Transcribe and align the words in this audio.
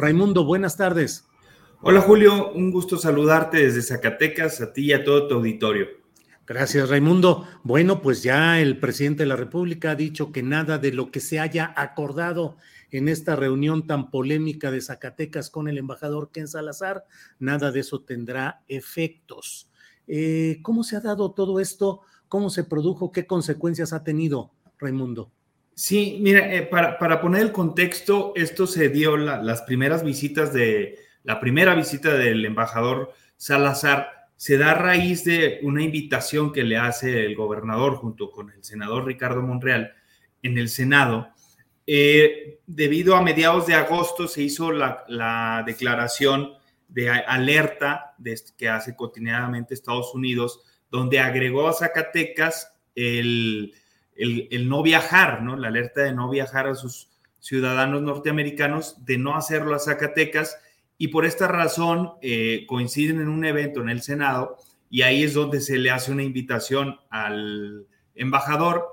Raimundo, 0.00 0.46
buenas 0.46 0.78
tardes. 0.78 1.28
Hola 1.82 2.00
Julio, 2.00 2.52
un 2.52 2.70
gusto 2.70 2.96
saludarte 2.96 3.58
desde 3.58 3.82
Zacatecas, 3.82 4.62
a 4.62 4.72
ti 4.72 4.86
y 4.86 4.92
a 4.94 5.04
todo 5.04 5.28
tu 5.28 5.34
auditorio. 5.34 5.88
Gracias, 6.46 6.88
Raimundo. 6.88 7.46
Bueno, 7.64 8.00
pues 8.00 8.22
ya 8.22 8.60
el 8.60 8.78
presidente 8.78 9.24
de 9.24 9.28
la 9.28 9.36
República 9.36 9.90
ha 9.90 9.96
dicho 9.96 10.32
que 10.32 10.42
nada 10.42 10.78
de 10.78 10.92
lo 10.92 11.10
que 11.10 11.20
se 11.20 11.38
haya 11.38 11.74
acordado 11.76 12.56
en 12.90 13.08
esta 13.08 13.36
reunión 13.36 13.86
tan 13.86 14.10
polémica 14.10 14.70
de 14.70 14.80
Zacatecas 14.80 15.50
con 15.50 15.68
el 15.68 15.76
embajador 15.76 16.30
Ken 16.32 16.48
Salazar, 16.48 17.04
nada 17.38 17.70
de 17.70 17.80
eso 17.80 18.00
tendrá 18.00 18.62
efectos. 18.68 19.68
Eh, 20.06 20.60
¿Cómo 20.62 20.82
se 20.82 20.96
ha 20.96 21.00
dado 21.00 21.32
todo 21.32 21.60
esto? 21.60 22.00
¿Cómo 22.26 22.48
se 22.48 22.64
produjo? 22.64 23.12
¿Qué 23.12 23.26
consecuencias 23.26 23.92
ha 23.92 24.02
tenido, 24.02 24.54
Raimundo? 24.78 25.30
Sí, 25.74 26.18
mira, 26.20 26.54
eh, 26.54 26.62
para, 26.62 26.98
para, 26.98 27.20
poner 27.20 27.42
el 27.42 27.52
contexto, 27.52 28.32
esto 28.36 28.66
se 28.66 28.88
dio 28.88 29.16
la, 29.16 29.42
las 29.42 29.62
primeras 29.62 30.04
visitas 30.04 30.52
de, 30.52 30.98
la 31.22 31.40
primera 31.40 31.74
visita 31.74 32.14
del 32.14 32.44
embajador 32.44 33.12
Salazar 33.36 34.28
se 34.36 34.56
da 34.56 34.70
a 34.70 34.74
raíz 34.74 35.24
de 35.24 35.60
una 35.62 35.82
invitación 35.82 36.52
que 36.52 36.64
le 36.64 36.78
hace 36.78 37.26
el 37.26 37.36
gobernador 37.36 37.96
junto 37.96 38.30
con 38.30 38.50
el 38.50 38.64
senador 38.64 39.04
Ricardo 39.04 39.42
Monreal 39.42 39.92
en 40.42 40.56
el 40.56 40.70
Senado. 40.70 41.28
Eh, 41.86 42.60
debido 42.66 43.16
a 43.16 43.22
mediados 43.22 43.66
de 43.66 43.74
agosto 43.74 44.28
se 44.28 44.42
hizo 44.42 44.72
la, 44.72 45.04
la 45.08 45.62
declaración 45.66 46.54
de 46.88 47.10
alerta 47.10 48.14
que 48.56 48.68
hace 48.68 48.96
cotidianamente 48.96 49.74
Estados 49.74 50.14
Unidos, 50.14 50.60
donde 50.90 51.20
agregó 51.20 51.68
a 51.68 51.74
Zacatecas 51.74 52.72
el, 52.94 53.74
el, 54.20 54.68
no 54.68 54.82
viajar, 54.82 55.42
¿no? 55.42 55.56
La 55.56 55.68
alerta 55.68 56.02
de 56.02 56.12
no 56.12 56.28
viajar 56.28 56.66
a 56.66 56.74
sus 56.74 57.08
ciudadanos 57.38 58.02
norteamericanos, 58.02 59.04
de 59.04 59.16
no 59.16 59.34
hacerlo 59.36 59.74
a 59.74 59.78
Zacatecas, 59.78 60.58
y 60.98 61.08
por 61.08 61.24
esta 61.24 61.48
razón 61.48 62.12
eh, 62.20 62.66
coinciden 62.68 63.20
en 63.20 63.28
un 63.28 63.44
evento 63.46 63.80
en 63.80 63.88
el 63.88 64.02
Senado, 64.02 64.58
y 64.90 65.02
ahí 65.02 65.22
es 65.22 65.32
donde 65.32 65.60
se 65.60 65.78
le 65.78 65.90
hace 65.90 66.12
una 66.12 66.22
invitación 66.22 66.98
al 67.08 67.86
embajador. 68.14 68.86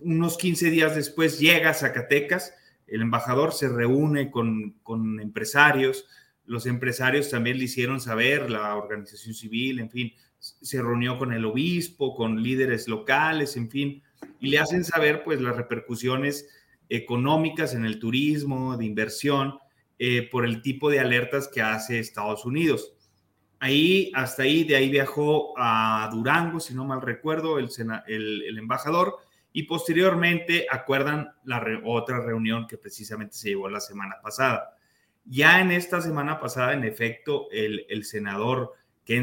Unos 0.00 0.36
15 0.36 0.70
días 0.70 0.94
después 0.94 1.38
llega 1.38 1.70
a 1.70 1.74
Zacatecas, 1.74 2.52
el 2.86 3.00
embajador 3.00 3.54
se 3.54 3.68
reúne 3.68 4.30
con, 4.30 4.72
con 4.82 5.18
empresarios, 5.20 6.06
los 6.44 6.66
empresarios 6.66 7.30
también 7.30 7.56
le 7.56 7.64
hicieron 7.64 8.00
saber, 8.00 8.50
la 8.50 8.76
organización 8.76 9.34
civil, 9.34 9.80
en 9.80 9.88
fin, 9.88 10.12
se 10.60 10.82
reunió 10.82 11.18
con 11.18 11.32
el 11.32 11.44
obispo, 11.46 12.14
con 12.14 12.42
líderes 12.42 12.86
locales, 12.86 13.56
en 13.56 13.70
fin, 13.70 14.02
y 14.40 14.48
le 14.48 14.58
hacen 14.58 14.84
saber 14.84 15.24
pues 15.24 15.40
las 15.40 15.56
repercusiones 15.56 16.48
económicas 16.90 17.74
en 17.74 17.86
el 17.86 17.98
turismo, 17.98 18.76
de 18.76 18.84
inversión, 18.84 19.58
eh, 19.98 20.28
por 20.30 20.44
el 20.44 20.60
tipo 20.60 20.90
de 20.90 21.00
alertas 21.00 21.48
que 21.48 21.62
hace 21.62 21.98
Estados 21.98 22.44
Unidos. 22.44 22.94
Ahí, 23.58 24.12
hasta 24.14 24.42
ahí, 24.42 24.64
de 24.64 24.76
ahí 24.76 24.90
viajó 24.90 25.54
a 25.56 26.10
Durango, 26.12 26.60
si 26.60 26.74
no 26.74 26.84
mal 26.84 27.00
recuerdo, 27.00 27.58
el, 27.58 27.70
el, 28.06 28.42
el 28.42 28.58
embajador, 28.58 29.16
y 29.52 29.62
posteriormente 29.62 30.66
acuerdan 30.70 31.32
la 31.44 31.64
otra 31.84 32.20
reunión 32.20 32.66
que 32.66 32.76
precisamente 32.76 33.34
se 33.34 33.50
llevó 33.50 33.70
la 33.70 33.80
semana 33.80 34.16
pasada. 34.22 34.76
Ya 35.24 35.62
en 35.62 35.70
esta 35.70 36.02
semana 36.02 36.38
pasada, 36.38 36.74
en 36.74 36.84
efecto, 36.84 37.48
el 37.50 38.04
senador 38.04 38.74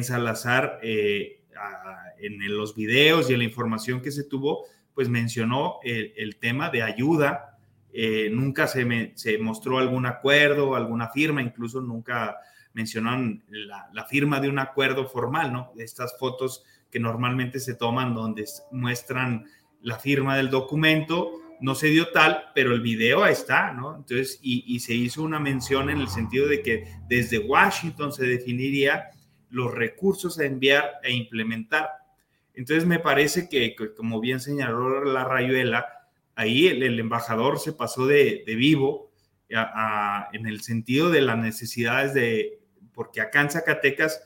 Salazar, 0.03 0.79
eh, 0.83 1.41
a, 1.57 2.03
en 2.19 2.55
los 2.55 2.75
videos 2.75 3.29
y 3.29 3.33
en 3.33 3.39
la 3.39 3.45
información 3.45 4.01
que 4.01 4.11
se 4.11 4.23
tuvo, 4.23 4.65
pues 4.93 5.09
mencionó 5.09 5.79
el, 5.83 6.35
tema 6.37 6.69
de 6.69 6.83
ayuda. 6.83 7.57
Eh, 7.93 8.29
nunca 8.31 8.67
se, 8.67 8.85
me, 8.85 9.13
se, 9.15 9.37
mostró 9.37 9.79
algún 9.79 10.05
acuerdo, 10.05 10.75
alguna 10.75 11.09
firma, 11.09 11.41
incluso 11.41 11.81
nunca 11.81 12.37
mencionaron 12.73 13.43
la, 13.49 14.05
firma 14.05 14.39
de 14.39 14.49
un 14.49 14.59
acuerdo 14.59 15.07
formal, 15.07 15.51
¿no? 15.51 15.73
Estas 15.77 16.17
fotos 16.17 16.63
que 16.89 16.99
normalmente 16.99 17.59
se 17.59 17.73
toman 17.73 18.13
donde 18.13 18.45
muestran 18.71 19.45
la 19.81 19.97
firma 19.97 20.37
del 20.37 20.49
documento, 20.49 21.31
no 21.59 21.75
se 21.75 21.87
dio 21.87 22.09
tal, 22.11 22.45
pero 22.55 22.73
el 22.73 22.81
video 22.81 23.25
está, 23.25 23.71
¿no? 23.71 23.95
Entonces, 23.95 24.39
y, 24.41 24.79
se 24.79 24.93
hizo 24.93 25.23
una 25.23 25.39
mención 25.39 25.89
en 25.89 25.99
el 25.99 26.07
sentido 26.07 26.47
de 26.47 26.61
que 26.61 26.85
desde 27.07 27.39
Washington 27.39 28.11
se 28.11 28.25
definiría 28.25 29.09
los 29.51 29.73
recursos 29.73 30.39
a 30.39 30.45
enviar 30.45 30.93
e 31.03 31.13
implementar. 31.13 31.89
Entonces, 32.53 32.85
me 32.85 32.99
parece 32.99 33.47
que, 33.47 33.75
como 33.95 34.19
bien 34.19 34.39
señaló 34.39 35.03
la 35.03 35.23
Rayuela, 35.23 35.85
ahí 36.35 36.67
el, 36.67 36.99
embajador 36.99 37.59
se 37.59 37.73
pasó 37.73 38.07
de, 38.07 38.43
vivo 38.47 39.11
a, 39.53 40.25
a, 40.25 40.29
en 40.33 40.47
el 40.47 40.61
sentido 40.61 41.11
de 41.11 41.21
las 41.21 41.37
necesidades 41.37 42.13
de, 42.13 42.59
porque 42.93 43.21
acá 43.21 43.41
en 43.41 43.51
Zacatecas 43.51 44.23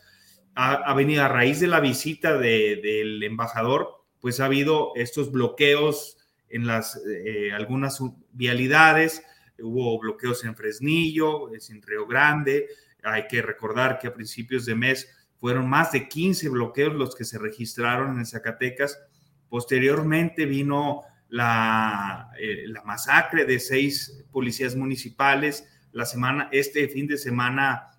ha, 0.56 0.74
ha 0.74 0.94
venido 0.94 1.24
a 1.24 1.28
raíz 1.28 1.60
de 1.60 1.68
la 1.68 1.80
visita 1.80 2.38
de, 2.38 2.80
del 2.82 3.22
embajador, 3.24 4.04
pues 4.22 4.40
ha 4.40 4.46
habido 4.46 4.92
estos 4.96 5.32
bloqueos 5.32 6.18
en 6.50 6.68
las 6.68 7.02
eh, 7.06 7.52
algunas 7.52 8.02
vialidades, 8.32 9.24
hubo 9.60 10.00
bloqueos 10.00 10.44
en 10.46 10.56
Fresnillo, 10.56 11.54
en 11.54 11.82
Río 11.82 12.08
Grande, 12.08 12.68
hay 13.04 13.28
que 13.28 13.42
recordar 13.42 14.00
que 14.00 14.08
a 14.08 14.14
principios 14.14 14.66
de 14.66 14.76
mes 14.76 15.15
fueron 15.40 15.70
más 15.70 15.92
de 15.92 16.08
15 16.08 16.50
bloqueos 16.50 16.94
los 16.94 17.16
que 17.16 17.26
se 17.26 17.38
registraron 17.38 18.18
en 18.18 18.26
Zacatecas, 18.26 19.00
posteriormente 19.50 20.46
vino 20.46 21.02
la, 21.30 22.32
eh, 22.40 22.64
la 22.68 22.84
masacre 22.84 23.46
de 23.46 23.60
seis 23.60 24.26
policías 24.32 24.76
municipales, 24.76 25.68
la 25.92 26.06
semana, 26.06 26.50
este 26.52 26.88
fin 26.88 27.08
de 27.08 27.18
semana 27.18 27.92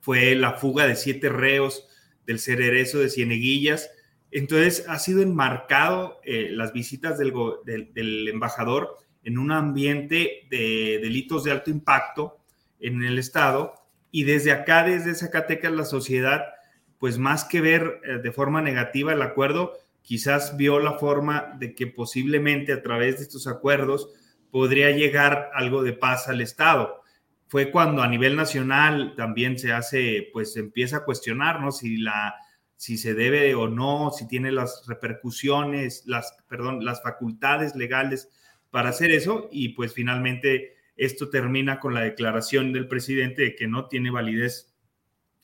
fue 0.00 0.34
la 0.34 0.54
fuga 0.54 0.86
de 0.86 0.96
siete 0.96 1.28
reos 1.28 1.86
del 2.26 2.38
cererezo 2.38 2.98
de 2.98 3.10
Cieneguillas, 3.10 3.90
entonces, 4.34 4.84
ha 4.88 4.98
sido 4.98 5.22
enmarcado 5.22 6.18
eh, 6.24 6.48
las 6.50 6.72
visitas 6.72 7.18
del, 7.18 7.32
del, 7.64 7.94
del, 7.94 8.26
embajador 8.26 8.96
en 9.22 9.38
un 9.38 9.52
ambiente 9.52 10.48
de 10.50 10.98
delitos 11.00 11.44
de 11.44 11.52
alto 11.52 11.70
impacto 11.70 12.40
en 12.80 13.04
el 13.04 13.16
Estado. 13.18 13.83
Y 14.16 14.22
desde 14.22 14.52
acá, 14.52 14.84
desde 14.84 15.12
Zacatecas, 15.16 15.72
la 15.72 15.84
sociedad, 15.84 16.44
pues 17.00 17.18
más 17.18 17.42
que 17.42 17.60
ver 17.60 18.00
eh, 18.04 18.18
de 18.22 18.30
forma 18.30 18.62
negativa 18.62 19.12
el 19.12 19.20
acuerdo, 19.20 19.72
quizás 20.02 20.56
vio 20.56 20.78
la 20.78 20.92
forma 20.92 21.56
de 21.58 21.74
que 21.74 21.88
posiblemente 21.88 22.72
a 22.72 22.80
través 22.80 23.16
de 23.16 23.24
estos 23.24 23.48
acuerdos 23.48 24.08
podría 24.52 24.92
llegar 24.92 25.50
algo 25.52 25.82
de 25.82 25.94
paz 25.94 26.28
al 26.28 26.40
Estado. 26.40 27.02
Fue 27.48 27.72
cuando 27.72 28.02
a 28.02 28.06
nivel 28.06 28.36
nacional 28.36 29.14
también 29.16 29.58
se 29.58 29.72
hace, 29.72 30.28
pues 30.32 30.56
empieza 30.56 30.98
a 30.98 31.04
cuestionar, 31.04 31.60
¿no? 31.60 31.72
Si 31.72 31.96
la 31.96 32.36
si 32.76 32.98
se 32.98 33.14
debe 33.14 33.56
o 33.56 33.66
no, 33.66 34.12
si 34.12 34.28
tiene 34.28 34.52
las 34.52 34.84
repercusiones, 34.86 36.04
las, 36.06 36.36
perdón, 36.48 36.84
las 36.84 37.02
facultades 37.02 37.74
legales 37.74 38.28
para 38.70 38.90
hacer 38.90 39.10
eso 39.10 39.48
y 39.50 39.70
pues 39.70 39.92
finalmente 39.92 40.73
esto 40.96 41.28
termina 41.30 41.80
con 41.80 41.94
la 41.94 42.02
declaración 42.02 42.72
del 42.72 42.88
presidente 42.88 43.42
de 43.42 43.56
que 43.56 43.66
no 43.66 43.88
tiene 43.88 44.10
validez 44.10 44.74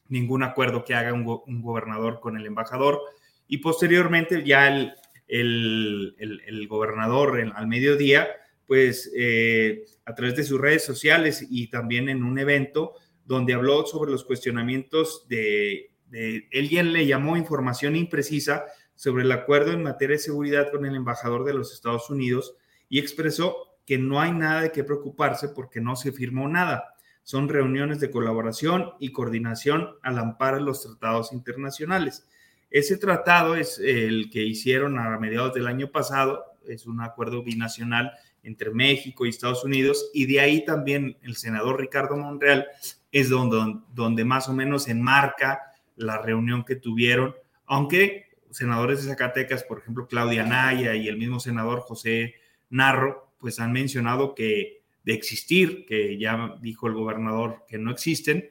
ningún 0.09 0.43
acuerdo 0.43 0.85
que 0.85 0.95
haga 0.95 1.13
un, 1.13 1.25
gobernador 1.63 2.21
con 2.21 2.37
el 2.37 2.47
embajador. 2.47 3.01
Y 3.47 3.59
posteriormente 3.59 4.45
ya 4.45 4.69
el, 4.69 4.95
el, 5.27 6.69
gobernador 6.69 7.41
al 7.55 7.67
mediodía, 7.67 8.29
pues 8.67 9.11
eh, 9.17 9.85
a 10.05 10.15
través 10.15 10.37
de 10.37 10.45
sus 10.45 10.61
redes 10.61 10.85
sociales 10.85 11.47
y 11.49 11.69
también 11.69 12.09
en 12.09 12.23
un 12.23 12.39
evento 12.39 12.95
donde 13.25 13.55
habló 13.55 13.87
sobre 13.87 14.11
los 14.11 14.25
cuestionamientos 14.25 15.27
de, 15.29 15.91
de 16.07 16.49
él 16.51 16.93
le 16.93 17.07
llamó 17.07 17.37
información 17.37 17.97
imprecisa 17.97 18.65
sobre 18.95 19.23
el 19.23 19.33
acuerdo 19.33 19.73
en 19.73 19.83
materia 19.83 20.17
de 20.17 20.23
seguridad 20.23 20.71
con 20.71 20.85
el 20.85 20.95
embajador 20.95 21.45
de 21.45 21.55
los 21.55 21.73
Estados 21.73 22.11
Unidos 22.11 22.57
y 22.89 22.99
expresó 22.99 23.70
que 23.91 23.99
no 23.99 24.21
hay 24.21 24.31
nada 24.31 24.61
de 24.61 24.71
qué 24.71 24.85
preocuparse 24.85 25.49
porque 25.49 25.81
no 25.81 25.97
se 25.97 26.13
firmó 26.13 26.47
nada. 26.47 26.95
Son 27.25 27.49
reuniones 27.49 27.99
de 27.99 28.13
colaboración 28.13 28.93
y 29.01 29.11
coordinación 29.11 29.97
al 30.03 30.17
amparo 30.21 30.59
de 30.59 30.63
los 30.63 30.81
tratados 30.85 31.33
internacionales. 31.33 32.25
Ese 32.71 32.99
tratado 32.99 33.57
es 33.57 33.81
el 33.81 34.31
que 34.31 34.45
hicieron 34.45 34.97
a 34.97 35.19
mediados 35.19 35.55
del 35.55 35.67
año 35.67 35.91
pasado, 35.91 36.45
es 36.69 36.87
un 36.87 37.01
acuerdo 37.01 37.43
binacional 37.43 38.13
entre 38.45 38.71
México 38.71 39.27
y 39.27 39.31
Estados 39.31 39.65
Unidos, 39.65 40.09
y 40.15 40.27
de 40.27 40.39
ahí 40.39 40.65
también 40.65 41.17
el 41.23 41.35
senador 41.35 41.81
Ricardo 41.81 42.17
Monreal 42.17 42.69
es 43.11 43.29
donde, 43.29 43.81
donde 43.93 44.25
más 44.25 44.49
o 44.49 44.53
menos 44.53 44.87
enmarca 44.87 45.63
la 45.97 46.19
reunión 46.19 46.65
que 46.65 46.77
tuvieron, 46.77 47.35
aunque 47.67 48.29
senadores 48.53 49.03
de 49.03 49.11
Zacatecas, 49.11 49.65
por 49.65 49.81
ejemplo, 49.81 50.07
Claudia 50.07 50.45
Naya 50.45 50.95
y 50.95 51.09
el 51.09 51.17
mismo 51.17 51.41
senador 51.41 51.81
José 51.81 52.37
Narro, 52.69 53.30
pues 53.41 53.59
han 53.59 53.73
mencionado 53.73 54.35
que 54.35 54.83
de 55.03 55.15
existir, 55.15 55.87
que 55.87 56.19
ya 56.19 56.57
dijo 56.61 56.87
el 56.87 56.95
gobernador 56.95 57.65
que 57.69 57.79
no 57.79 57.91
existen, 57.91 58.51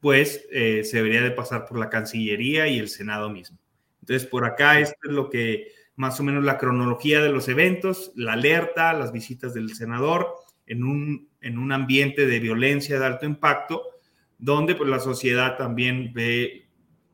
pues 0.00 0.46
eh, 0.52 0.84
se 0.84 0.98
debería 0.98 1.22
de 1.22 1.32
pasar 1.32 1.66
por 1.66 1.78
la 1.78 1.90
Cancillería 1.90 2.68
y 2.68 2.78
el 2.78 2.88
Senado 2.88 3.28
mismo. 3.30 3.58
Entonces, 4.00 4.28
por 4.28 4.44
acá 4.44 4.78
esto 4.80 4.96
es 5.04 5.12
lo 5.12 5.28
que 5.28 5.72
más 5.96 6.20
o 6.20 6.22
menos 6.22 6.44
la 6.44 6.58
cronología 6.58 7.20
de 7.20 7.30
los 7.30 7.48
eventos, 7.48 8.12
la 8.14 8.34
alerta, 8.34 8.92
las 8.92 9.12
visitas 9.12 9.52
del 9.52 9.74
senador 9.74 10.32
en 10.66 10.84
un, 10.84 11.28
en 11.40 11.58
un 11.58 11.72
ambiente 11.72 12.26
de 12.26 12.38
violencia 12.38 13.00
de 13.00 13.06
alto 13.06 13.26
impacto, 13.26 13.82
donde 14.38 14.76
pues 14.76 14.88
la 14.88 15.00
sociedad 15.00 15.56
también 15.56 16.12
ve 16.12 16.68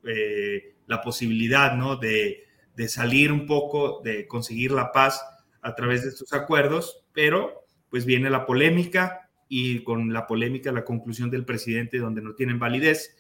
eh, 0.05 0.75
la 0.87 1.01
posibilidad, 1.01 1.75
¿no? 1.75 1.97
De, 1.97 2.45
de 2.77 2.89
salir 2.89 3.33
un 3.33 3.47
poco, 3.47 4.03
de 4.05 4.27
conseguir 4.27 4.73
la 4.73 4.93
paz 4.93 5.25
a 5.65 5.75
través 5.75 6.03
de 6.03 6.11
estos 6.11 6.33
acuerdos, 6.33 7.05
pero 7.13 7.65
pues 7.91 8.05
viene 8.05 8.31
la 8.31 8.47
polémica 8.47 9.31
y 9.49 9.83
con 9.83 10.13
la 10.13 10.27
polémica 10.27 10.71
la 10.71 10.85
conclusión 10.85 11.31
del 11.31 11.45
presidente 11.45 11.99
donde 11.99 12.23
no 12.23 12.35
tienen 12.35 12.59
validez, 12.59 13.17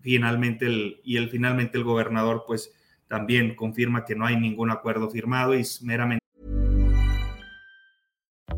finalmente 0.00 0.66
el, 0.66 1.00
y 1.02 1.16
el, 1.16 1.30
finalmente 1.30 1.78
el 1.78 1.84
gobernador 1.84 2.44
pues 2.46 2.72
también 3.08 3.54
confirma 3.56 4.04
que 4.04 4.14
no 4.14 4.26
hay 4.26 4.36
ningún 4.36 4.70
acuerdo 4.70 5.10
firmado 5.10 5.54
y 5.54 5.60
es 5.60 5.82
meramente 5.82 6.18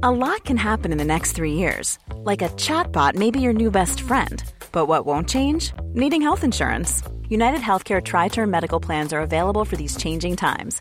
A 0.03 0.11
lot 0.11 0.45
can 0.45 0.57
happen 0.57 0.93
in 0.93 0.99
the 0.99 1.05
next 1.05 1.33
three 1.33 1.53
years. 1.53 1.99
Like 2.25 2.41
a 2.41 2.49
chatbot 2.57 3.15
may 3.17 3.31
be 3.31 3.41
your 3.41 3.53
new 3.53 3.71
best 3.71 4.01
friend. 4.01 4.43
But 4.73 4.87
what 4.87 5.05
won't 5.05 5.29
change? 5.29 5.75
Needing 5.93 6.23
health 6.23 6.43
insurance. 6.43 7.03
United 7.29 7.61
Healthcare 7.61 8.03
Tri 8.03 8.29
Term 8.29 8.51
Medical 8.51 8.81
Plans 8.81 9.13
are 9.13 9.21
available 9.21 9.67
for 9.67 9.77
these 9.77 9.99
changing 9.99 10.37
times. 10.37 10.81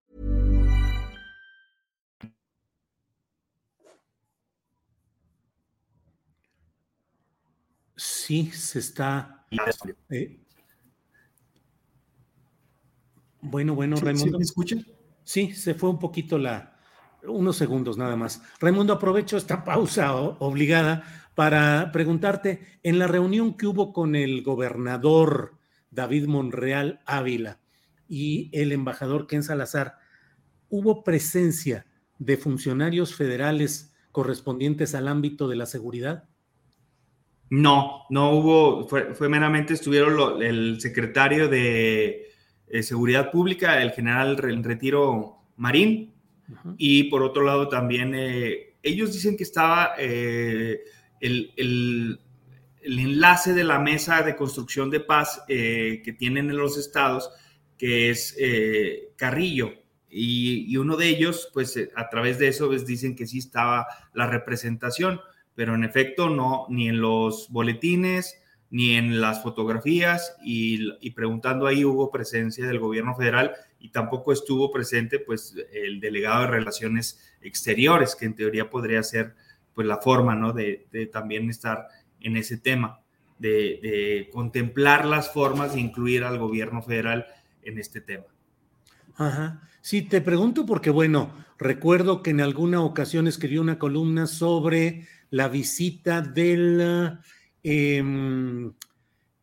Sí, 8.31 8.49
se 8.53 8.79
está. 8.79 9.45
Eh, 10.09 10.39
bueno, 13.41 13.75
bueno, 13.75 13.97
¿Sí, 13.97 14.05
Raimundo. 14.05 14.31
¿sí 14.31 14.37
¿Me 14.37 14.43
escucha? 14.45 14.75
Sí, 15.25 15.51
se 15.51 15.73
fue 15.73 15.89
un 15.89 15.99
poquito 15.99 16.37
la. 16.37 16.79
Unos 17.27 17.57
segundos 17.57 17.97
nada 17.97 18.15
más. 18.15 18.41
Raimundo, 18.61 18.93
aprovecho 18.93 19.35
esta 19.35 19.65
pausa 19.65 20.15
obligada 20.15 21.03
para 21.35 21.91
preguntarte: 21.91 22.79
en 22.83 22.99
la 22.99 23.07
reunión 23.07 23.57
que 23.57 23.67
hubo 23.67 23.91
con 23.91 24.15
el 24.15 24.43
gobernador 24.43 25.59
David 25.89 26.27
Monreal 26.27 27.01
Ávila 27.05 27.59
y 28.07 28.49
el 28.53 28.71
embajador 28.71 29.27
Ken 29.27 29.43
Salazar, 29.43 29.97
¿hubo 30.69 31.03
presencia 31.03 31.85
de 32.17 32.37
funcionarios 32.37 33.13
federales 33.13 33.93
correspondientes 34.13 34.95
al 34.95 35.09
ámbito 35.09 35.49
de 35.49 35.57
la 35.57 35.65
seguridad? 35.65 36.30
No, 37.51 38.05
no 38.09 38.31
hubo, 38.31 38.87
fue, 38.87 39.13
fue 39.13 39.27
meramente 39.27 39.73
estuvieron 39.73 40.15
lo, 40.15 40.41
el 40.41 40.79
secretario 40.79 41.49
de 41.49 42.29
eh, 42.69 42.81
Seguridad 42.81 43.29
Pública, 43.29 43.81
el 43.81 43.91
general 43.91 44.39
en 44.49 44.63
retiro 44.63 45.43
Marín, 45.57 46.13
uh 46.47 46.53
-huh. 46.53 46.75
y 46.77 47.03
por 47.09 47.23
otro 47.23 47.43
lado 47.43 47.67
también 47.67 48.13
eh, 48.15 48.75
ellos 48.81 49.11
dicen 49.11 49.35
que 49.35 49.43
estaba 49.43 49.95
eh, 49.97 50.79
el, 51.19 51.51
el, 51.57 52.21
el, 52.83 52.99
enlace 52.99 53.53
de 53.53 53.65
la 53.65 53.79
mesa 53.79 54.21
de 54.21 54.37
construcción 54.37 54.89
de 54.89 55.01
paz 55.01 55.43
eh, 55.49 56.01
que 56.05 56.13
tienen 56.13 56.49
en 56.49 56.57
los 56.57 56.77
estados, 56.77 57.31
que 57.77 58.11
es 58.11 58.33
eh, 58.39 59.09
Carrillo, 59.17 59.73
y, 60.09 60.71
y, 60.71 60.77
uno 60.77 60.95
de 60.95 61.09
ellos, 61.09 61.49
pues 61.53 61.77
a 61.95 62.09
través 62.09 62.39
de 62.39 62.47
eso, 62.47 62.67
pues, 62.67 62.85
dicen 62.85 63.13
que 63.13 63.27
sí 63.27 63.39
estaba 63.39 63.87
la 64.13 64.27
representación 64.27 65.19
pero 65.55 65.75
en 65.75 65.83
efecto 65.83 66.29
no, 66.29 66.65
ni 66.69 66.89
en 66.89 67.01
los 67.01 67.49
boletines, 67.49 68.41
ni 68.69 68.95
en 68.95 69.19
las 69.19 69.43
fotografías, 69.43 70.35
y, 70.43 71.11
preguntando 71.11 71.67
ahí 71.67 71.83
hubo 71.83 72.09
presencia 72.09 72.65
del 72.65 72.79
gobierno 72.79 73.15
federal 73.15 73.53
y 73.79 73.89
tampoco 73.89 74.31
estuvo 74.31 74.71
presente 74.71 75.19
pues 75.19 75.55
el 75.73 75.99
delegado 75.99 76.41
de 76.41 76.47
Relaciones 76.47 77.19
Exteriores, 77.41 78.15
que 78.15 78.25
en 78.25 78.35
teoría 78.35 78.69
podría 78.69 79.03
ser 79.03 79.35
pues 79.73 79.85
la 79.87 79.97
forma, 79.97 80.35
¿no? 80.35 80.53
De, 80.53 80.87
de 80.91 81.05
también 81.05 81.49
estar 81.49 81.87
en 82.21 82.37
ese 82.37 82.57
tema, 82.57 83.01
de, 83.39 83.79
de, 83.81 84.29
contemplar 84.31 85.05
las 85.05 85.33
formas 85.33 85.73
de 85.73 85.81
incluir 85.81 86.23
al 86.23 86.37
gobierno 86.37 86.81
federal 86.81 87.25
en 87.63 87.77
este 87.77 87.99
tema. 87.99 88.25
Ajá. 89.21 89.61
Sí, 89.81 90.01
te 90.01 90.19
pregunto 90.19 90.65
porque, 90.65 90.89
bueno, 90.89 91.31
recuerdo 91.59 92.23
que 92.23 92.31
en 92.31 92.41
alguna 92.41 92.81
ocasión 92.81 93.27
escribí 93.27 93.59
una 93.59 93.77
columna 93.77 94.25
sobre 94.25 95.07
la 95.29 95.47
visita 95.47 96.21
del, 96.21 97.19
eh, 97.63 98.03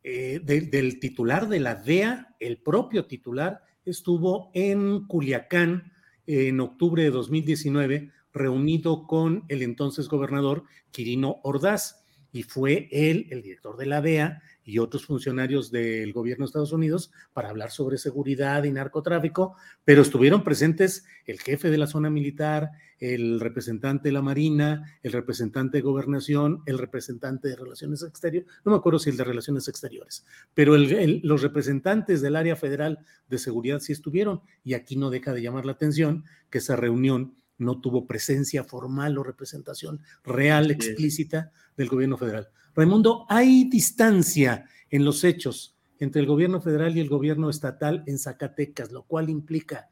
eh, 0.03 0.41
de, 0.43 0.61
del 0.61 0.99
titular 0.99 1.47
de 1.47 1.61
la 1.61 1.75
DEA, 1.75 2.35
el 2.41 2.57
propio 2.57 3.05
titular, 3.05 3.63
estuvo 3.85 4.51
en 4.53 5.07
Culiacán 5.07 5.93
en 6.27 6.59
octubre 6.59 7.01
de 7.01 7.09
2019, 7.09 8.11
reunido 8.33 9.07
con 9.07 9.45
el 9.47 9.61
entonces 9.61 10.09
gobernador 10.09 10.65
Quirino 10.91 11.37
Ordaz. 11.43 12.03
y 12.33 12.43
fue 12.43 12.89
él, 12.91 13.27
el 13.31 13.41
director 13.41 13.77
de 13.77 13.85
la 13.85 14.01
DEA 14.01 14.41
y 14.69 14.77
otros 14.77 15.05
funcionarios 15.05 15.71
del 15.71 16.13
gobierno 16.13 16.45
de 16.45 16.49
Estados 16.49 16.73
Unidos 16.73 17.11
para 17.33 17.49
hablar 17.49 17.71
sobre 17.71 17.97
seguridad 17.97 18.63
y 18.65 18.71
narcotráfico, 18.71 19.55
pero 19.83 20.03
estuvieron 20.03 20.43
presentes 20.43 21.05
el 21.25 21.39
jefe 21.39 21.71
de 21.71 21.79
la 21.79 21.87
zona 21.87 22.11
militar, 22.11 22.69
el 22.99 23.39
representante 23.39 24.09
de 24.09 24.13
la 24.13 24.21
Marina, 24.21 24.83
el 25.01 25.11
representante 25.13 25.77
de 25.77 25.81
gobernación, 25.81 26.61
el 26.67 26.77
representante 26.77 27.47
de 27.47 27.55
relaciones 27.55 28.03
exteriores, 28.03 28.47
no 28.63 28.71
me 28.71 28.77
acuerdo 28.77 28.99
si 28.99 29.09
el 29.09 29.17
de 29.17 29.23
relaciones 29.23 29.67
exteriores, 29.67 30.23
pero 30.53 30.77
los 30.77 31.41
representantes 31.41 32.21
del 32.21 32.35
área 32.35 32.55
federal 32.55 32.99
de 33.27 33.39
seguridad 33.39 33.79
sí 33.79 33.91
estuvieron 33.93 34.41
y 34.63 34.75
aquí 34.75 34.97
no 34.97 35.09
deja 35.09 35.33
de 35.33 35.41
llamar 35.41 35.65
la 35.65 35.71
atención 35.71 36.25
que 36.51 36.59
esa 36.59 36.75
reunión 36.75 37.33
no 37.57 37.81
tuvo 37.81 38.05
presencia 38.05 38.63
formal 38.63 39.17
o 39.17 39.23
representación 39.23 40.01
real, 40.23 40.69
explícita 40.69 41.51
del 41.75 41.89
gobierno 41.89 42.17
federal. 42.17 42.49
Raimundo, 42.79 43.25
¿hay 43.27 43.65
distancia 43.65 44.63
en 44.89 45.03
los 45.03 45.25
hechos 45.25 45.77
entre 45.99 46.21
el 46.21 46.27
gobierno 46.27 46.61
federal 46.61 46.95
y 46.95 47.01
el 47.01 47.09
gobierno 47.09 47.49
estatal 47.49 48.03
en 48.07 48.17
Zacatecas, 48.17 48.93
lo 48.93 49.03
cual 49.03 49.29
implica 49.29 49.89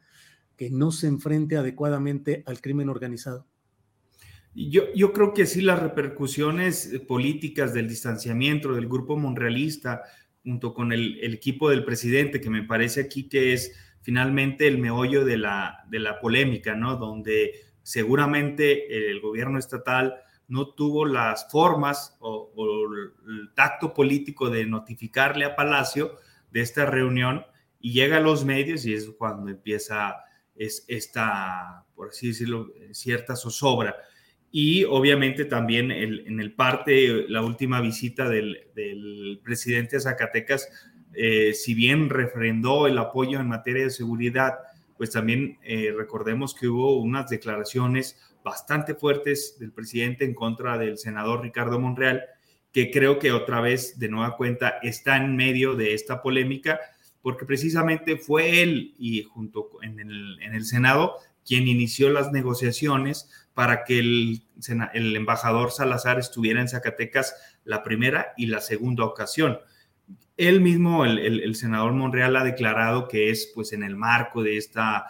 que 0.56 0.70
no 0.70 0.90
se 0.90 1.06
enfrente 1.06 1.58
adecuadamente 1.58 2.42
al 2.46 2.62
crimen 2.62 2.88
organizado? 2.88 3.46
Yo, 4.54 4.84
yo 4.94 5.12
creo 5.12 5.34
que 5.34 5.44
sí, 5.44 5.60
las 5.60 5.82
repercusiones 5.82 7.02
políticas 7.06 7.74
del 7.74 7.88
distanciamiento 7.88 8.72
del 8.72 8.88
grupo 8.88 9.18
monrealista, 9.18 10.04
junto 10.42 10.72
con 10.72 10.90
el, 10.90 11.18
el 11.20 11.34
equipo 11.34 11.68
del 11.68 11.84
presidente, 11.84 12.40
que 12.40 12.48
me 12.48 12.62
parece 12.62 13.02
aquí 13.02 13.28
que 13.28 13.52
es 13.52 13.70
finalmente 14.00 14.66
el 14.66 14.78
meollo 14.78 15.26
de 15.26 15.36
la, 15.36 15.84
de 15.90 15.98
la 15.98 16.18
polémica, 16.20 16.74
¿no? 16.74 16.96
Donde 16.96 17.52
seguramente 17.82 19.10
el 19.10 19.20
gobierno 19.20 19.58
estatal 19.58 20.14
no 20.48 20.68
tuvo 20.68 21.04
las 21.04 21.50
formas 21.50 22.16
o, 22.20 22.52
el 23.28 23.52
tacto 23.54 23.92
político 23.92 24.50
de 24.50 24.66
notificarle 24.66 25.44
a 25.44 25.54
Palacio 25.54 26.16
de 26.50 26.62
esta 26.62 26.86
reunión 26.86 27.44
y 27.80 27.92
llega 27.92 28.16
a 28.16 28.20
los 28.20 28.44
medios 28.44 28.84
y 28.86 28.94
es 28.94 29.08
cuando 29.10 29.50
empieza 29.50 30.16
es, 30.56 30.84
esta, 30.88 31.84
por 31.94 32.08
así 32.08 32.28
decirlo, 32.28 32.72
cierta 32.92 33.36
zozobra. 33.36 33.94
Y 34.50 34.84
obviamente 34.84 35.44
también 35.44 35.90
en 35.92 36.40
el 36.40 36.54
parte, 36.54 37.28
la 37.28 37.42
última 37.42 37.82
visita 37.82 38.28
del, 38.28 39.40
presidente 39.44 39.96
a 39.96 40.00
Zacatecas, 40.00 40.68
eh, 41.12 41.52
si 41.52 41.74
bien 41.74 42.08
refrendó 42.08 42.86
el 42.86 42.96
apoyo 42.98 43.40
en 43.40 43.48
materia 43.48 43.84
de 43.84 43.90
seguridad, 43.90 44.54
pues 44.96 45.10
también 45.10 45.58
eh, 45.62 45.92
recordemos 45.96 46.54
que 46.54 46.68
hubo 46.68 46.98
unas 46.98 47.28
declaraciones 47.28 48.18
bastante 48.48 48.94
fuertes 48.94 49.56
del 49.58 49.72
presidente 49.72 50.24
en 50.24 50.34
contra 50.34 50.78
del 50.78 50.98
senador 50.98 51.42
Ricardo 51.42 51.78
Monreal, 51.78 52.24
que 52.72 52.90
creo 52.90 53.18
que 53.18 53.32
otra 53.32 53.60
vez, 53.60 53.98
de 53.98 54.08
nueva 54.08 54.36
cuenta, 54.36 54.78
está 54.82 55.16
en 55.16 55.36
medio 55.36 55.74
de 55.74 55.94
esta 55.94 56.22
polémica, 56.22 56.80
porque 57.22 57.46
precisamente 57.46 58.16
fue 58.16 58.62
él 58.62 58.94
y 58.98 59.22
junto 59.22 59.70
en 59.82 60.00
el, 60.00 60.42
en 60.42 60.54
el 60.54 60.64
Senado 60.64 61.16
quien 61.44 61.66
inició 61.66 62.10
las 62.10 62.30
negociaciones 62.30 63.30
para 63.54 63.84
que 63.84 63.98
el, 63.98 64.42
el 64.92 65.16
embajador 65.16 65.72
Salazar 65.72 66.18
estuviera 66.18 66.60
en 66.60 66.68
Zacatecas 66.68 67.34
la 67.64 67.82
primera 67.82 68.34
y 68.36 68.46
la 68.46 68.60
segunda 68.60 69.04
ocasión. 69.04 69.58
Él 70.36 70.60
mismo, 70.60 71.04
el, 71.04 71.54
senador 71.56 71.92
Monreal, 71.94 72.36
ha 72.36 72.44
declarado 72.44 73.08
que 73.08 73.30
es 73.30 73.50
pues 73.54 73.72
en 73.72 73.82
el 73.82 73.96
marco 73.96 74.42
de 74.42 74.56
esta 74.56 75.06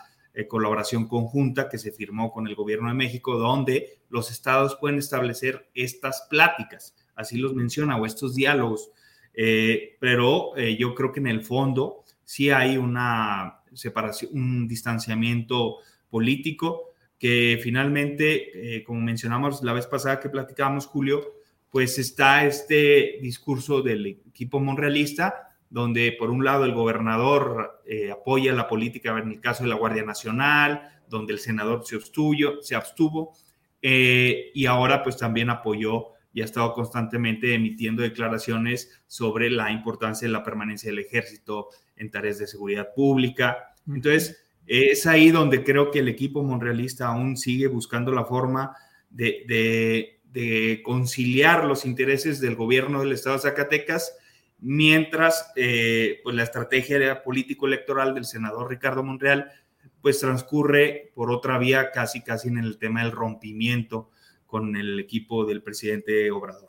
colaboración 0.47 1.09
conjunta 1.09 1.69
que 1.69 1.79
se 1.79 1.91
firmó 1.91 2.31
con 2.31 2.47
el 2.47 2.55
gobierno 2.55 2.89
de 2.89 2.95
México, 2.95 3.39
donde 3.39 3.99
los 4.11 4.31
estados 4.31 4.77
pueden 4.77 4.99
establecer 4.99 5.69
estas 5.75 6.27
pláticas, 6.31 6.95
así 7.17 7.39
los 7.39 7.55
menciona, 7.55 7.97
o 7.97 8.07
estos 8.07 8.35
diálogos. 8.35 8.91
Eh, 9.35 9.97
pero 9.99 10.57
eh, 10.57 10.77
yo 10.77 10.95
creo 10.95 11.13
que 11.13 11.21
en 11.21 11.29
el 11.29 11.43
fondo 11.43 12.05
sí 12.25 12.51
hay 12.51 12.77
una 12.77 13.63
separación, 13.73 14.31
un 14.35 14.69
distanciamiento 14.69 15.79
político 16.11 16.93
que 17.19 17.59
finalmente, 17.61 18.85
como 18.87 19.01
mencionamos 19.01 19.65
la 19.65 19.73
vez 19.73 19.89
pasada 19.89 20.21
que 20.21 20.29
platicábamos, 20.29 20.87
Julio, 20.87 21.39
pues 21.71 21.99
está 21.99 22.47
este 22.47 23.19
discurso 23.21 23.83
del 23.83 24.07
equipo 24.07 24.61
monrealista, 24.61 25.48
donde 25.71 26.17
por 26.19 26.31
un 26.31 26.45
lado 26.45 26.65
el 26.65 26.73
gobernador 26.73 27.83
eh, 27.87 28.11
apoya 28.11 28.53
la 28.53 28.69
política 28.69 29.19
en 29.19 29.31
el 29.33 29.41
caso 29.41 29.65
de 29.65 29.71
la 29.71 29.77
Guardia 29.77 30.05
Nacional, 30.05 31.01
donde 31.09 31.33
el 31.33 31.39
senador 31.39 31.85
se, 31.85 31.99
se 32.63 32.75
abstuvo, 32.75 33.33
eh, 33.81 34.51
y 34.55 34.67
ahora 34.67 35.03
pues 35.03 35.17
también 35.17 35.51
apoyó 35.51 36.09
y 36.33 36.43
ha 36.43 36.45
estado 36.45 36.73
constantemente 36.75 37.55
emitiendo 37.55 38.03
declaraciones 38.03 39.01
sobre 39.07 39.51
la 39.51 39.71
importancia 39.71 40.27
de 40.27 40.33
la 40.33 40.43
permanencia 40.43 40.91
del 40.91 41.01
ejército 41.01 41.69
en 41.97 42.11
tareas 42.11 42.39
de 42.39 42.47
seguridad 42.47 42.89
pública. 42.95 43.75
Entonces, 43.87 44.45
es 44.67 45.07
ahí 45.07 45.31
donde 45.31 45.65
creo 45.65 45.91
que 45.91 46.01
el 46.01 46.09
equipo 46.09 46.43
monrealista 46.43 47.09
aún 47.09 47.37
sigue 47.37 47.67
buscando 47.67 48.13
la 48.13 48.25
forma 48.25 48.77
de 49.11 50.19
de 50.33 50.83
conciliar 50.85 51.65
los 51.65 51.85
intereses 51.85 52.41
del 52.41 52.55
gobierno 52.55 53.01
del 53.01 53.13
estado 53.13 53.37
de 53.37 53.43
Zacatecas, 53.43 54.17
mientras 54.61 55.53
eh, 55.57 56.21
pues 56.23 56.35
la 56.35 56.43
estrategia 56.43 57.23
político-electoral 57.23 58.15
del 58.15 58.25
senador 58.25 58.69
Ricardo 58.71 59.03
Monreal 59.03 59.51
pues 60.01 60.21
transcurre 60.21 61.13
por 61.15 61.31
otra 61.31 61.59
vía 61.59 61.91
casi 61.91 62.23
casi 62.23 62.49
en 62.49 62.59
el 62.59 62.79
tema 62.79 63.03
del 63.03 63.13
rompimiento 63.13 64.11
con 64.47 64.77
el 64.77 64.99
equipo 64.99 65.45
del 65.45 65.63
presidente 65.63 66.31
Obrador. 66.31 66.69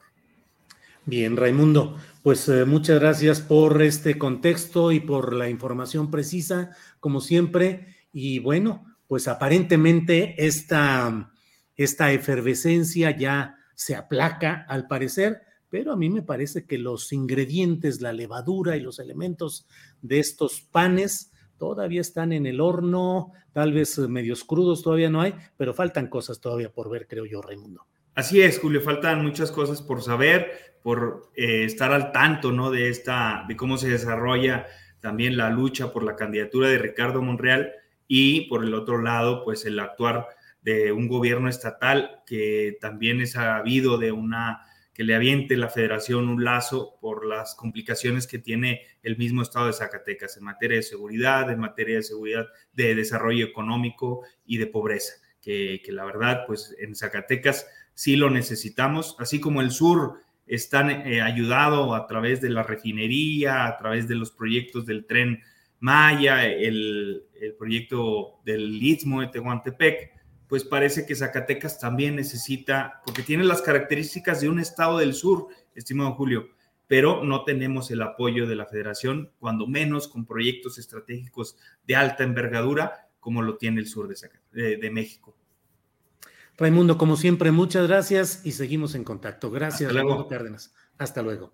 Bien, 1.05 1.37
Raimundo, 1.37 1.97
pues 2.21 2.47
eh, 2.49 2.65
muchas 2.65 2.99
gracias 2.99 3.41
por 3.41 3.81
este 3.81 4.17
contexto 4.17 4.91
y 4.91 4.99
por 4.99 5.33
la 5.33 5.49
información 5.49 6.11
precisa, 6.11 6.75
como 6.99 7.21
siempre. 7.21 7.95
Y 8.11 8.39
bueno, 8.39 8.85
pues 9.07 9.27
aparentemente 9.27 10.35
esta 10.45 11.31
esta 11.79 12.11
efervescencia 12.11 13.15
ya 13.15 13.55
se 13.73 13.95
aplaca 13.95 14.65
al 14.67 14.87
parecer, 14.87 15.43
pero 15.69 15.93
a 15.93 15.95
mí 15.95 16.09
me 16.09 16.21
parece 16.21 16.65
que 16.65 16.77
los 16.77 17.11
ingredientes, 17.13 18.01
la 18.01 18.13
levadura 18.13 18.75
y 18.75 18.81
los 18.81 18.99
elementos 18.99 19.67
de 20.01 20.19
estos 20.19 20.61
panes 20.61 21.31
todavía 21.57 22.01
están 22.01 22.31
en 22.31 22.45
el 22.45 22.61
horno, 22.61 23.33
tal 23.53 23.73
vez 23.73 23.97
medios 23.99 24.43
crudos 24.43 24.81
todavía 24.81 25.09
no 25.09 25.21
hay, 25.21 25.35
pero 25.57 25.73
faltan 25.73 26.07
cosas 26.07 26.39
todavía 26.39 26.71
por 26.71 26.89
ver, 26.89 27.07
creo 27.07 27.25
yo, 27.25 27.41
Raimundo. 27.41 27.85
Así 28.15 28.41
es, 28.41 28.59
Julio, 28.59 28.81
faltan 28.81 29.21
muchas 29.23 29.51
cosas 29.51 29.81
por 29.81 30.01
saber, 30.01 30.51
por 30.81 31.29
eh, 31.35 31.65
estar 31.65 31.91
al 31.91 32.11
tanto, 32.11 32.51
¿no? 32.51 32.71
De 32.71 32.89
esta, 32.89 33.45
de 33.47 33.55
cómo 33.55 33.77
se 33.77 33.89
desarrolla 33.89 34.65
también 34.99 35.37
la 35.37 35.49
lucha 35.49 35.93
por 35.93 36.03
la 36.03 36.15
candidatura 36.15 36.69
de 36.69 36.79
Ricardo 36.79 37.21
Monreal 37.21 37.71
y 38.07 38.49
por 38.49 38.63
el 38.63 38.73
otro 38.73 39.01
lado, 39.01 39.43
pues 39.43 39.65
el 39.65 39.79
actuar 39.79 40.27
de 40.61 40.91
un 40.91 41.07
gobierno 41.07 41.47
estatal 41.47 42.21
que 42.25 42.77
también 42.81 43.21
es 43.21 43.37
habido 43.37 43.97
de 43.97 44.11
una 44.11 44.65
que 44.99 45.05
le 45.05 45.15
aviente 45.15 45.55
la 45.55 45.69
federación 45.69 46.27
un 46.27 46.43
lazo 46.43 46.97
por 46.99 47.25
las 47.25 47.55
complicaciones 47.55 48.27
que 48.27 48.37
tiene 48.37 48.81
el 49.01 49.15
mismo 49.17 49.41
estado 49.41 49.67
de 49.67 49.71
Zacatecas 49.71 50.35
en 50.35 50.43
materia 50.43 50.75
de 50.75 50.83
seguridad, 50.83 51.49
en 51.49 51.61
materia 51.61 51.95
de 51.95 52.03
seguridad 52.03 52.47
de 52.73 52.95
desarrollo 52.95 53.45
económico 53.45 54.25
y 54.45 54.57
de 54.57 54.67
pobreza, 54.67 55.13
que, 55.41 55.81
la 55.87 56.03
verdad, 56.03 56.43
pues 56.45 56.75
en 56.79 56.97
Zacatecas 56.97 57.65
sí 57.93 58.17
lo 58.17 58.29
necesitamos, 58.29 59.15
así 59.19 59.39
como 59.39 59.61
el 59.61 59.71
sur 59.71 60.15
están 60.45 60.89
eh, 60.89 61.21
ayudado 61.21 61.95
a 61.95 62.05
través 62.05 62.41
de 62.41 62.49
la 62.49 62.63
refinería, 62.63 63.67
a 63.67 63.77
través 63.77 64.05
de 64.05 64.15
los 64.15 64.31
proyectos 64.31 64.85
del 64.85 65.05
tren 65.05 65.41
Maya, 65.79 66.45
el, 66.45 67.23
el 67.39 67.53
proyecto 67.53 68.41
del 68.43 68.83
Istmo 68.83 69.21
de 69.21 69.27
Tehuantepec, 69.27 70.18
pues 70.49 70.65
parece 70.65 71.05
que 71.05 71.15
Zacatecas 71.15 71.79
también 71.79 72.15
necesita, 72.15 73.01
porque 73.05 73.21
tiene 73.21 73.43
las 73.43 73.61
características 73.61 74.41
de 74.41 74.49
un 74.49 74.59
estado 74.59 74.97
del 74.97 75.13
sur, 75.13 75.47
estimado 75.75 76.13
Julio, 76.15 76.49
pero 76.87 77.23
no 77.23 77.43
tenemos 77.43 77.91
el 77.91 78.01
apoyo 78.01 78.47
de 78.47 78.55
la 78.55 78.65
federación, 78.65 79.31
cuando 79.39 79.67
menos 79.67 80.07
con 80.07 80.25
proyectos 80.25 80.79
estratégicos 80.79 81.55
de 81.85 81.95
alta 81.95 82.23
envergadura, 82.23 83.09
como 83.19 83.43
lo 83.43 83.57
tiene 83.57 83.79
el 83.79 83.87
sur 83.87 84.09
de, 84.51 84.77
de, 84.77 84.89
México. 84.89 85.37
Raimundo, 86.57 86.97
como 86.97 87.15
siempre, 87.15 87.51
muchas 87.51 87.87
gracias 87.87 88.41
y 88.43 88.53
seguimos 88.53 88.95
en 88.95 89.03
contacto. 89.03 89.51
Gracias, 89.51 89.93
Raimundo 89.93 90.27
Cárdenas. 90.27 90.73
Hasta 90.97 91.21
luego. 91.21 91.53